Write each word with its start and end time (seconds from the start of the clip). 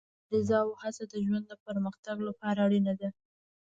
مبارزه 0.29 0.57
او 0.63 0.69
هڅه 0.81 1.03
د 1.11 1.13
ژوند 1.25 1.45
د 1.47 1.53
پرمختګ 1.65 2.17
لپاره 2.27 2.59
اړینه 2.65 2.93
ده. 2.99 3.09